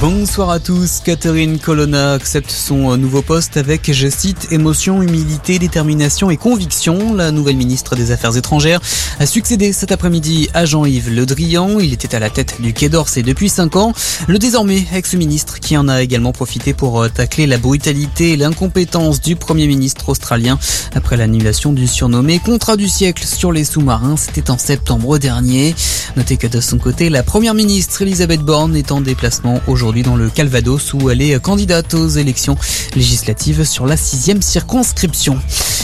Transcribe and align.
Bonsoir 0.00 0.50
à 0.50 0.60
tous. 0.60 1.00
Catherine 1.04 1.58
Colonna 1.58 2.12
accepte 2.12 2.52
son 2.52 2.96
nouveau 2.96 3.20
poste 3.20 3.56
avec, 3.56 3.92
je 3.92 4.08
cite, 4.08 4.52
émotion, 4.52 5.02
humilité, 5.02 5.58
détermination 5.58 6.30
et 6.30 6.36
conviction. 6.36 7.14
La 7.14 7.32
nouvelle 7.32 7.56
ministre 7.56 7.96
des 7.96 8.12
Affaires 8.12 8.36
étrangères 8.36 8.80
a 9.18 9.26
succédé 9.26 9.72
cet 9.72 9.90
après-midi 9.90 10.48
à 10.54 10.66
Jean-Yves 10.66 11.10
Le 11.10 11.26
Drian. 11.26 11.80
Il 11.80 11.92
était 11.92 12.14
à 12.14 12.20
la 12.20 12.30
tête 12.30 12.62
du 12.62 12.72
Quai 12.72 12.88
d'Orsay 12.88 13.24
depuis 13.24 13.48
5 13.48 13.74
ans. 13.74 13.92
Le 14.28 14.38
désormais 14.38 14.86
ex-ministre 14.94 15.58
qui 15.58 15.76
en 15.76 15.88
a 15.88 16.00
également 16.00 16.32
profité 16.32 16.74
pour 16.74 17.10
tacler 17.10 17.48
la 17.48 17.58
brutalité 17.58 18.32
et 18.32 18.36
l'incompétence 18.36 19.20
du 19.20 19.34
premier 19.34 19.66
ministre 19.66 20.08
australien 20.10 20.60
après 20.94 21.16
l'annulation 21.16 21.72
du 21.72 21.88
surnommé 21.88 22.38
contrat 22.38 22.76
du 22.76 22.88
siècle 22.88 23.24
sur 23.26 23.50
les 23.50 23.64
sous-marins. 23.64 24.16
C'était 24.16 24.50
en 24.50 24.58
septembre 24.58 25.18
dernier. 25.18 25.74
Notez 26.16 26.36
que 26.36 26.46
de 26.46 26.60
son 26.60 26.78
côté, 26.78 27.10
la 27.10 27.24
première 27.24 27.54
ministre 27.54 28.02
Elisabeth 28.02 28.42
Borne 28.42 28.76
est 28.76 28.92
en 28.92 29.00
déplacement 29.00 29.60
aujourd'hui 29.72 30.02
dans 30.02 30.16
le 30.16 30.28
Calvados 30.28 30.92
où 30.92 31.10
elle 31.10 31.22
est 31.22 31.40
candidate 31.40 31.94
aux 31.94 32.08
élections 32.08 32.56
législatives 32.94 33.64
sur 33.64 33.86
la 33.86 33.96
sixième 33.96 34.42
circonscription. 34.42 35.38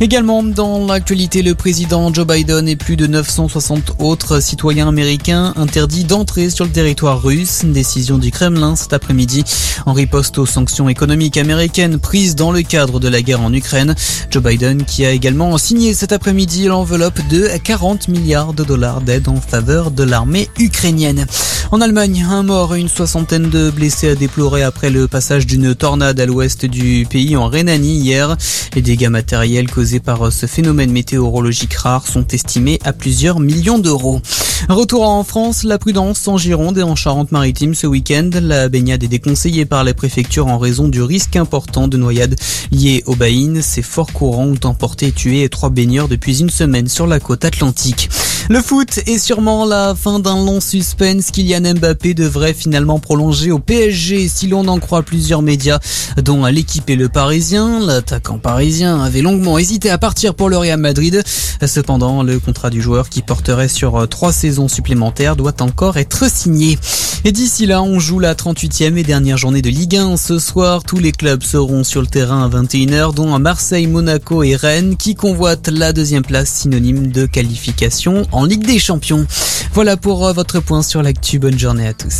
Également 0.00 0.42
dans 0.42 0.86
l'actualité, 0.86 1.42
le 1.42 1.54
président 1.54 2.12
Joe 2.12 2.26
Biden 2.26 2.66
et 2.66 2.74
plus 2.74 2.96
de 2.96 3.06
960 3.06 3.92
autres 4.00 4.40
citoyens 4.40 4.88
américains 4.88 5.52
interdits 5.56 6.02
d'entrer 6.02 6.50
sur 6.50 6.64
le 6.64 6.70
territoire 6.72 7.22
russe. 7.22 7.60
Une 7.62 7.72
décision 7.72 8.18
du 8.18 8.32
Kremlin 8.32 8.74
cet 8.74 8.92
après-midi 8.92 9.44
en 9.86 9.92
riposte 9.92 10.38
aux 10.38 10.46
sanctions 10.46 10.88
économiques 10.88 11.36
américaines 11.36 11.98
prises 11.98 12.34
dans 12.34 12.50
le 12.50 12.62
cadre 12.62 12.98
de 12.98 13.08
la 13.08 13.22
guerre 13.22 13.40
en 13.40 13.52
Ukraine. 13.52 13.94
Joe 14.30 14.42
Biden 14.42 14.84
qui 14.84 15.06
a 15.06 15.12
également 15.12 15.56
signé 15.58 15.94
cet 15.94 16.10
après-midi 16.12 16.64
l'enveloppe 16.64 17.20
de 17.28 17.48
40 17.62 18.08
milliards 18.08 18.52
de 18.52 18.64
dollars 18.64 19.00
d'aide 19.00 19.28
en 19.28 19.40
faveur 19.40 19.92
de 19.92 20.02
l'armée 20.02 20.48
ukrainienne. 20.58 21.26
En 21.70 21.80
Allemagne, 21.80 22.26
un 22.28 22.42
mort 22.42 22.74
et 22.76 22.80
une 22.80 22.88
soixantaine 22.88 23.48
de 23.48 23.70
blessés 23.70 24.10
à 24.10 24.14
déplorer 24.14 24.62
après 24.62 24.90
le 24.90 25.08
passage 25.08 25.46
d'une 25.46 25.74
tornade 25.74 26.20
à 26.20 26.26
l'ouest 26.26 26.66
du 26.66 27.06
pays 27.08 27.36
en 27.36 27.48
Rhénanie 27.48 27.98
hier. 27.98 28.36
Les 28.74 28.82
dégâts 28.82 29.08
matériels 29.08 29.70
par 30.00 30.32
ce 30.32 30.46
phénomène 30.46 30.90
météorologique 30.90 31.74
rare 31.74 32.06
sont 32.06 32.26
estimés 32.28 32.78
à 32.84 32.92
plusieurs 32.92 33.38
millions 33.38 33.78
d'euros. 33.78 34.20
Retour 34.68 35.06
en 35.06 35.24
France, 35.24 35.62
la 35.62 35.78
prudence 35.78 36.26
en 36.26 36.38
Gironde 36.38 36.78
et 36.78 36.82
en 36.82 36.96
Charente-Maritime 36.96 37.74
ce 37.74 37.86
week-end. 37.86 38.30
La 38.40 38.70
baignade 38.70 39.02
est 39.04 39.08
déconseillée 39.08 39.66
par 39.66 39.84
les 39.84 39.92
préfectures 39.92 40.46
en 40.46 40.58
raison 40.58 40.88
du 40.88 41.02
risque 41.02 41.36
important 41.36 41.86
de 41.86 41.98
noyade 41.98 42.36
lié 42.72 43.02
aux 43.06 43.14
baïnes. 43.14 43.60
Ces 43.60 43.82
forts 43.82 44.12
courants 44.12 44.46
ont 44.46 44.66
emporté 44.66 45.08
et 45.08 45.12
tué 45.12 45.48
trois 45.50 45.70
baigneurs 45.70 46.08
depuis 46.08 46.40
une 46.40 46.50
semaine 46.50 46.88
sur 46.88 47.06
la 47.06 47.20
côte 47.20 47.44
atlantique. 47.44 48.08
Le 48.50 48.60
foot 48.60 49.00
est 49.06 49.18
sûrement 49.18 49.64
la 49.64 49.94
fin 49.94 50.20
d'un 50.20 50.44
long 50.44 50.60
suspense. 50.60 51.30
Kylian 51.30 51.74
Mbappé 51.74 52.12
devrait 52.12 52.52
finalement 52.52 52.98
prolonger 52.98 53.50
au 53.50 53.58
PSG 53.58 54.28
si 54.28 54.48
l'on 54.48 54.68
en 54.68 54.78
croit 54.78 55.02
plusieurs 55.02 55.40
médias, 55.40 55.78
dont 56.18 56.44
l'équipe 56.44 56.88
et 56.90 56.96
le 56.96 57.08
Parisien. 57.08 57.80
L'attaquant 57.80 58.38
parisien 58.38 59.02
avait 59.02 59.22
longuement 59.22 59.56
hésité 59.56 59.88
à 59.88 59.96
partir 59.96 60.34
pour 60.34 60.50
le 60.50 60.58
Real 60.58 60.78
Madrid. 60.78 61.22
Cependant, 61.64 62.22
le 62.22 62.38
contrat 62.38 62.68
du 62.68 62.82
joueur 62.82 63.08
qui 63.08 63.22
porterait 63.22 63.68
sur 63.68 64.06
trois 64.08 64.32
saisons 64.32 64.68
supplémentaires 64.68 65.36
doit 65.36 65.62
encore 65.62 65.96
être 65.96 66.30
signé. 66.30 66.78
Et 67.26 67.32
d'ici 67.32 67.64
là, 67.64 67.82
on 67.82 68.00
joue 68.00 68.18
la 68.18 68.34
38e 68.34 68.98
et 68.98 69.02
dernière 69.02 69.38
journée 69.38 69.62
de 69.62 69.70
Ligue 69.70 69.96
1. 69.96 70.18
Ce 70.18 70.38
soir, 70.38 70.82
tous 70.82 70.98
les 70.98 71.10
clubs 71.10 71.42
seront 71.42 71.82
sur 71.82 72.02
le 72.02 72.06
terrain 72.06 72.44
à 72.44 72.48
21h, 72.50 73.14
dont 73.14 73.34
à 73.34 73.38
Marseille, 73.38 73.86
Monaco 73.86 74.42
et 74.42 74.56
Rennes, 74.56 74.98
qui 74.98 75.14
convoitent 75.14 75.68
la 75.68 75.94
deuxième 75.94 76.22
place 76.22 76.50
synonyme 76.50 77.06
de 77.06 77.24
qualification 77.24 78.26
en 78.30 78.44
Ligue 78.44 78.66
des 78.66 78.78
Champions. 78.78 79.26
Voilà 79.72 79.96
pour 79.96 80.30
votre 80.34 80.60
point 80.60 80.82
sur 80.82 81.02
l'actu. 81.02 81.38
Bonne 81.38 81.58
journée 81.58 81.88
à 81.88 81.94
tous. 81.94 82.12